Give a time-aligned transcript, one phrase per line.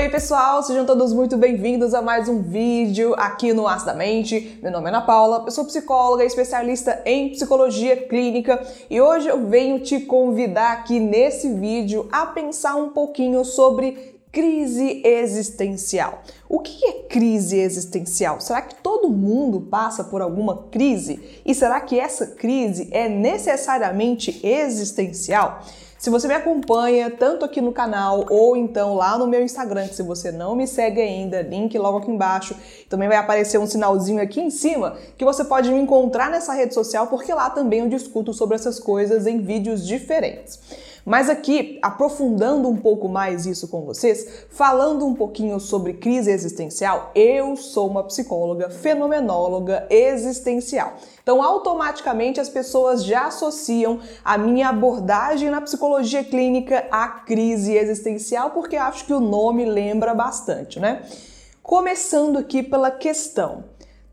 [0.00, 4.58] Oi, pessoal, sejam todos muito bem-vindos a mais um vídeo aqui no As da Mente.
[4.62, 9.46] Meu nome é Ana Paula, eu sou psicóloga, especialista em psicologia clínica e hoje eu
[9.46, 16.22] venho te convidar aqui nesse vídeo a pensar um pouquinho sobre crise existencial.
[16.48, 18.40] O que é crise existencial?
[18.40, 21.42] Será que todo mundo passa por alguma crise?
[21.44, 25.60] E será que essa crise é necessariamente existencial?
[26.00, 29.94] Se você me acompanha tanto aqui no canal ou então lá no meu Instagram, que
[29.94, 32.56] se você não me segue ainda, link logo aqui embaixo,
[32.88, 36.72] também vai aparecer um sinalzinho aqui em cima que você pode me encontrar nessa rede
[36.72, 40.58] social, porque lá também eu discuto sobre essas coisas em vídeos diferentes.
[41.04, 47.10] Mas aqui, aprofundando um pouco mais isso com vocês, falando um pouquinho sobre crise existencial,
[47.14, 50.94] eu sou uma psicóloga fenomenóloga existencial.
[51.22, 58.50] Então, automaticamente as pessoas já associam a minha abordagem na psicologia clínica à crise existencial,
[58.50, 61.02] porque acho que o nome lembra bastante, né?
[61.62, 63.64] Começando aqui pela questão.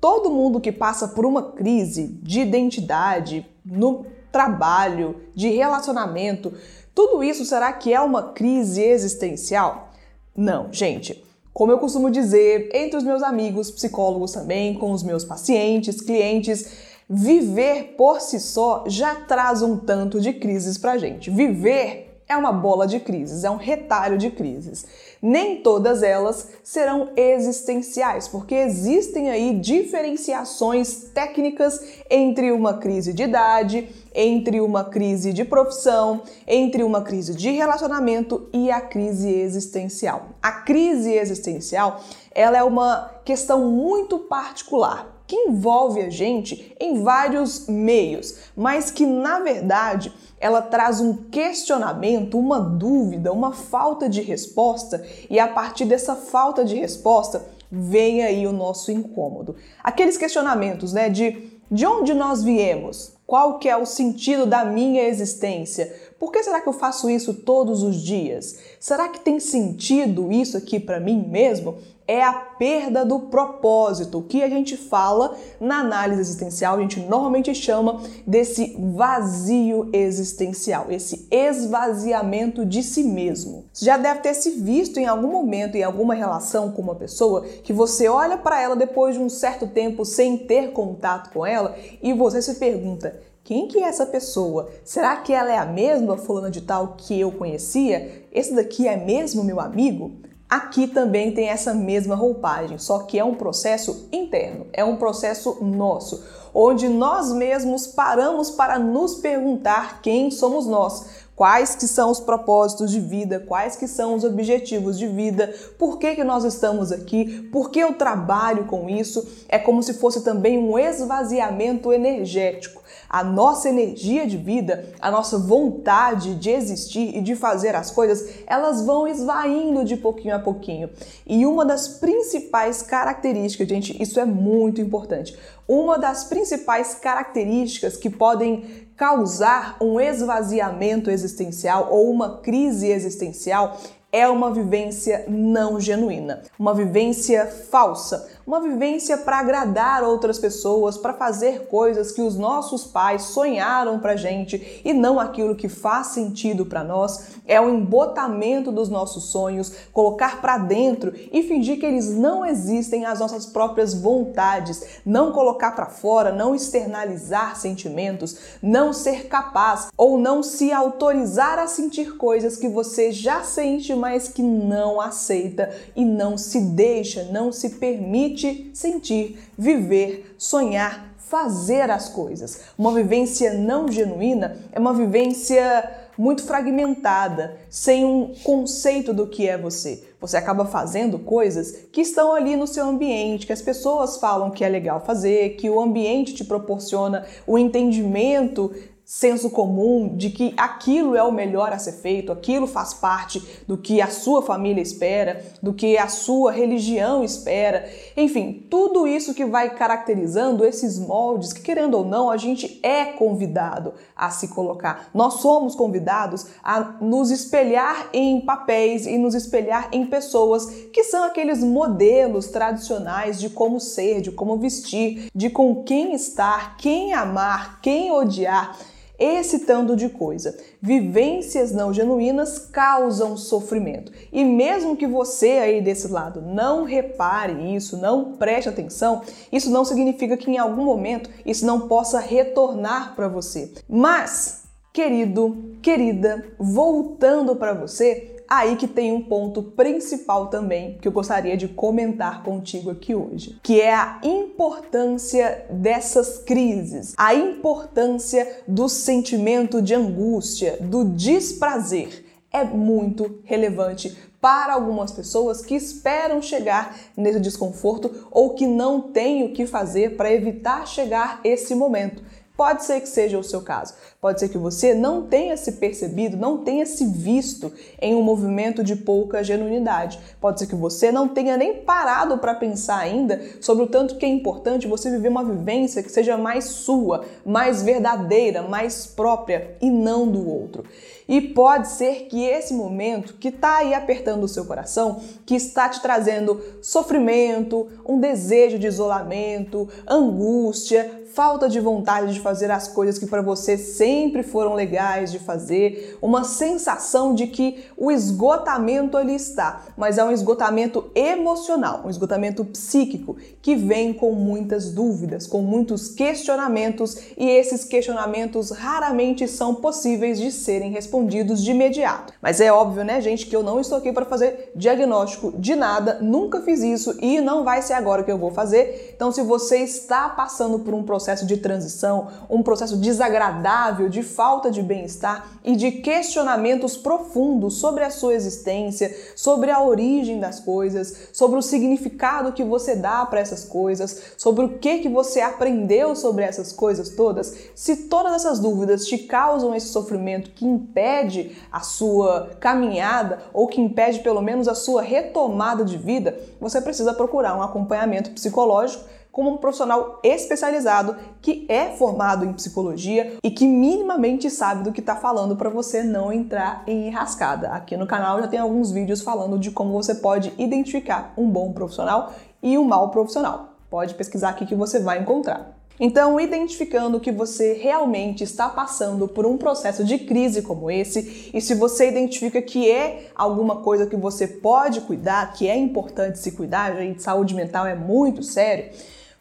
[0.00, 6.52] Todo mundo que passa por uma crise de identidade, no trabalho, de relacionamento,
[6.98, 9.92] tudo isso será que é uma crise existencial?
[10.36, 11.24] Não, gente.
[11.54, 16.72] Como eu costumo dizer entre os meus amigos psicólogos também, com os meus pacientes, clientes,
[17.08, 21.30] viver por si só já traz um tanto de crises pra gente.
[21.30, 24.84] Viver é uma bola de crises, é um retalho de crises.
[25.20, 33.88] Nem todas elas serão existenciais, porque existem aí diferenciações técnicas entre uma crise de idade,
[34.14, 40.26] entre uma crise de profissão, entre uma crise de relacionamento e a crise existencial.
[40.42, 42.00] A crise existencial,
[42.34, 49.06] ela é uma questão muito particular que envolve a gente em vários meios, mas que
[49.06, 55.84] na verdade ela traz um questionamento, uma dúvida, uma falta de resposta, e a partir
[55.84, 59.54] dessa falta de resposta vem aí o nosso incômodo.
[59.84, 63.12] Aqueles questionamentos, né, de de onde nós viemos?
[63.26, 65.94] Qual que é o sentido da minha existência?
[66.18, 68.58] Por que será que eu faço isso todos os dias?
[68.80, 71.76] Será que tem sentido isso aqui para mim mesmo?
[72.08, 77.54] É a perda do propósito, que a gente fala na análise existencial, a gente normalmente
[77.54, 83.66] chama desse vazio existencial, esse esvaziamento de si mesmo.
[83.72, 87.42] Você já deve ter se visto em algum momento, em alguma relação com uma pessoa,
[87.42, 91.76] que você olha para ela depois de um certo tempo sem ter contato com ela
[92.02, 94.68] e você se pergunta: quem que é essa pessoa?
[94.84, 98.26] Será que ela é a mesma fulana de tal que eu conhecia?
[98.30, 100.12] Esse daqui é mesmo meu amigo?
[100.46, 105.64] Aqui também tem essa mesma roupagem, só que é um processo interno, é um processo
[105.64, 106.22] nosso,
[106.52, 112.90] onde nós mesmos paramos para nos perguntar quem somos nós, quais que são os propósitos
[112.90, 117.48] de vida, quais que são os objetivos de vida, por que, que nós estamos aqui,
[117.52, 119.26] por que eu trabalho com isso.
[119.48, 122.77] É como se fosse também um esvaziamento energético.
[123.08, 128.28] A nossa energia de vida, a nossa vontade de existir e de fazer as coisas,
[128.46, 130.90] elas vão esvaindo de pouquinho a pouquinho.
[131.26, 135.38] E uma das principais características, gente, isso é muito importante.
[135.66, 143.78] Uma das principais características que podem causar um esvaziamento existencial ou uma crise existencial
[144.10, 151.12] é uma vivência não genuína, uma vivência falsa, uma vivência para agradar outras pessoas, para
[151.12, 156.64] fazer coisas que os nossos pais sonharam para gente e não aquilo que faz sentido
[156.64, 157.36] para nós.
[157.46, 163.04] É o embotamento dos nossos sonhos, colocar para dentro e fingir que eles não existem
[163.04, 170.16] as nossas próprias vontades, não colocar para fora, não externalizar sentimentos, não ser capaz ou
[170.16, 176.02] não se autorizar a sentir coisas que você já sente, mas que não aceita e
[176.02, 182.60] não se deixa, não se permite permite sentir, viver, sonhar, fazer as coisas.
[182.78, 189.58] Uma vivência não genuína é uma vivência muito fragmentada, sem um conceito do que é
[189.58, 190.04] você.
[190.20, 194.64] Você acaba fazendo coisas que estão ali no seu ambiente, que as pessoas falam que
[194.64, 198.72] é legal fazer, que o ambiente te proporciona o entendimento
[199.08, 203.78] senso comum de que aquilo é o melhor a ser feito, aquilo faz parte do
[203.78, 207.88] que a sua família espera, do que a sua religião espera.
[208.14, 213.06] Enfim, tudo isso que vai caracterizando esses moldes que, querendo ou não, a gente é
[213.06, 215.08] convidado a se colocar.
[215.14, 221.24] Nós somos convidados a nos espelhar em papéis e nos espelhar em pessoas que são
[221.24, 227.80] aqueles modelos tradicionais de como ser, de como vestir, de com quem estar, quem amar,
[227.80, 228.76] quem odiar.
[229.18, 230.56] Esse tanto de coisa.
[230.80, 234.12] Vivências não genuínas causam sofrimento.
[234.32, 239.84] E mesmo que você aí desse lado não repare isso, não preste atenção, isso não
[239.84, 243.72] significa que em algum momento isso não possa retornar para você.
[243.88, 251.12] Mas, querido, querida, voltando para você, aí que tem um ponto principal também que eu
[251.12, 258.88] gostaria de comentar contigo aqui hoje, que é a importância dessas crises, a importância do
[258.88, 262.24] sentimento de angústia, do desprazer.
[262.50, 269.44] É muito relevante para algumas pessoas que esperam chegar nesse desconforto ou que não têm
[269.44, 272.22] o que fazer para evitar chegar esse momento.
[272.58, 273.94] Pode ser que seja o seu caso.
[274.20, 277.72] Pode ser que você não tenha se percebido, não tenha se visto
[278.02, 280.18] em um movimento de pouca genuinidade.
[280.40, 284.26] Pode ser que você não tenha nem parado para pensar ainda sobre o tanto que
[284.26, 289.88] é importante você viver uma vivência que seja mais sua, mais verdadeira, mais própria e
[289.88, 290.82] não do outro.
[291.28, 295.88] E pode ser que esse momento que está aí apertando o seu coração, que está
[295.88, 303.18] te trazendo sofrimento, um desejo de isolamento, angústia, falta de vontade de fazer as coisas
[303.18, 309.34] que para você sempre foram legais de fazer, uma sensação de que o esgotamento ali
[309.34, 315.60] está, mas é um esgotamento emocional, um esgotamento psíquico que vem com muitas dúvidas, com
[315.60, 322.32] muitos questionamentos e esses questionamentos raramente são possíveis de serem respondidos de imediato.
[322.40, 326.18] Mas é óbvio, né, gente, que eu não estou aqui para fazer diagnóstico de nada,
[326.22, 329.12] nunca fiz isso e não vai ser agora que eu vou fazer.
[329.14, 334.70] Então, se você está passando por um processo de transição, um processo desagradável de falta
[334.70, 341.28] de bem-estar e de questionamentos profundos sobre a sua existência, sobre a origem das coisas,
[341.32, 346.14] sobre o significado que você dá para essas coisas, sobre o que que você aprendeu
[346.16, 347.54] sobre essas coisas todas.
[347.74, 353.80] Se todas essas dúvidas te causam esse sofrimento que impede a sua caminhada ou que
[353.80, 359.50] impede pelo menos a sua retomada de vida, você precisa procurar um acompanhamento psicológico como
[359.50, 365.14] um profissional especializado que é formado em psicologia e que minimamente sabe do que está
[365.14, 367.68] falando para você não entrar em enrascada.
[367.68, 371.72] Aqui no canal já tem alguns vídeos falando de como você pode identificar um bom
[371.72, 373.76] profissional e um mau profissional.
[373.88, 375.78] Pode pesquisar aqui que você vai encontrar.
[376.00, 381.60] Então, identificando que você realmente está passando por um processo de crise como esse, e
[381.60, 386.52] se você identifica que é alguma coisa que você pode cuidar, que é importante se
[386.52, 388.90] cuidar, gente, saúde mental é muito sério,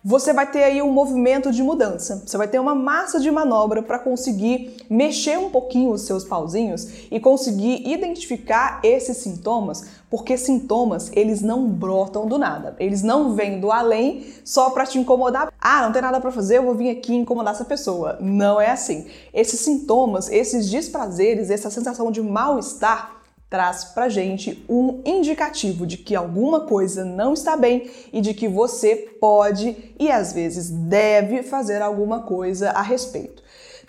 [0.08, 2.24] você vai ter aí um movimento de mudança.
[2.26, 6.88] Você vai ter uma massa de manobra para conseguir mexer um pouquinho os seus pauzinhos
[7.12, 12.74] e conseguir identificar esses sintomas, porque sintomas, eles não brotam do nada.
[12.80, 15.52] Eles não vêm do além só para te incomodar.
[15.60, 18.18] Ah, não tem nada para fazer, eu vou vir aqui incomodar essa pessoa.
[18.22, 19.08] Não é assim.
[19.34, 23.17] Esses sintomas, esses desprazeres, essa sensação de mal-estar
[23.50, 28.48] traz pra gente um indicativo de que alguma coisa não está bem e de que
[28.48, 33.42] você pode e às vezes deve fazer alguma coisa a respeito.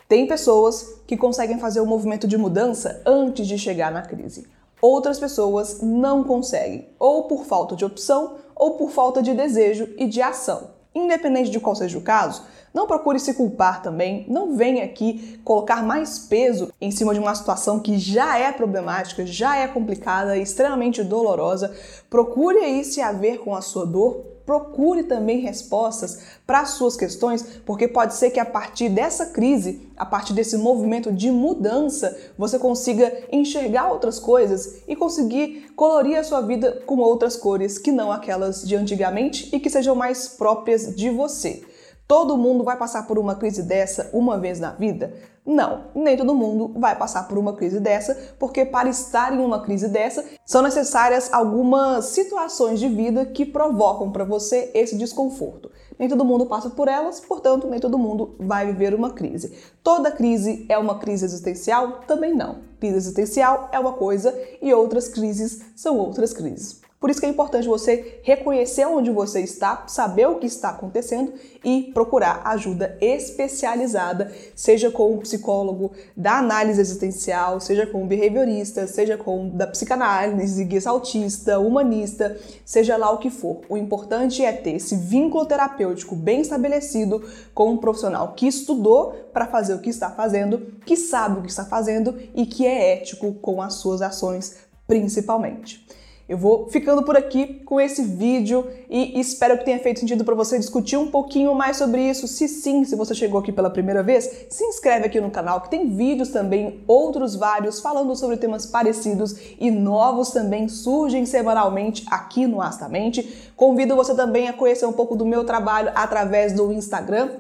[0.09, 4.47] Tem pessoas que conseguem fazer o movimento de mudança antes de chegar na crise.
[4.81, 10.07] Outras pessoas não conseguem, ou por falta de opção ou por falta de desejo e
[10.07, 10.71] de ação.
[10.95, 12.45] Independente de qual seja o caso,
[12.79, 17.35] não procure se culpar também, não venha aqui colocar mais peso em cima de uma
[17.35, 21.75] situação que já é problemática, já é complicada extremamente dolorosa.
[22.09, 27.43] Procure aí se haver com a sua dor, procure também respostas para as suas questões,
[27.67, 32.61] porque pode ser que a partir dessa crise, a partir desse movimento de mudança, você
[32.61, 38.13] consiga enxergar outras coisas e conseguir colorir a sua vida com outras cores que não
[38.13, 41.65] aquelas de antigamente e que sejam mais próprias de você.
[42.09, 45.13] Todo mundo vai passar por uma crise dessa uma vez na vida?
[45.45, 49.61] Não, nem todo mundo vai passar por uma crise dessa, porque para estar em uma
[49.61, 55.71] crise dessa são necessárias algumas situações de vida que provocam para você esse desconforto.
[55.99, 59.55] Nem todo mundo passa por elas, portanto, nem todo mundo vai viver uma crise.
[59.83, 62.01] Toda crise é uma crise existencial?
[62.07, 62.61] Também não.
[62.81, 66.88] Crise existencial é uma coisa e outras crises são outras crises.
[67.01, 71.33] Por isso que é importante você reconhecer onde você está, saber o que está acontecendo
[71.63, 78.89] e procurar ajuda especializada, seja com um psicólogo da análise existencial, seja com um behaviorista,
[78.89, 83.61] seja com da psicanálise, guia autista, humanista, seja lá o que for.
[83.69, 87.23] O importante é ter esse vínculo terapêutico bem estabelecido
[87.55, 91.51] com um profissional que estudou para fazer o que está fazendo, que sabe o que
[91.51, 95.87] está fazendo e que é ético com as suas ações, principalmente.
[96.29, 100.35] Eu vou ficando por aqui com esse vídeo e espero que tenha feito sentido para
[100.35, 102.29] você discutir um pouquinho mais sobre isso.
[102.29, 105.71] Se sim, se você chegou aqui pela primeira vez, se inscreve aqui no canal que
[105.71, 112.47] tem vídeos também, outros vários, falando sobre temas parecidos e novos também surgem semanalmente aqui
[112.47, 113.51] no Astamente.
[113.57, 117.39] Convido você também a conhecer um pouco do meu trabalho através do Instagram,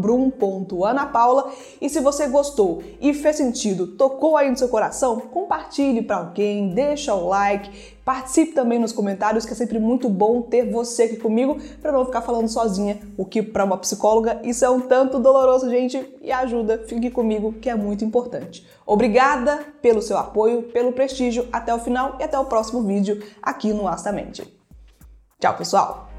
[0.00, 1.52] brum.anapaula.
[1.80, 6.74] E se você gostou e fez sentido, tocou aí no seu coração, compartilhe para alguém,
[6.74, 11.16] deixa o like, Participe também nos comentários, que é sempre muito bom ter você aqui
[11.16, 15.18] comigo para não ficar falando sozinha, o que para uma psicóloga isso é um tanto
[15.18, 18.64] doloroso, gente, e ajuda, fique comigo, que é muito importante.
[18.86, 23.72] Obrigada pelo seu apoio, pelo prestígio, até o final e até o próximo vídeo aqui
[23.72, 24.56] no Astamente.
[25.40, 26.15] Tchau, pessoal!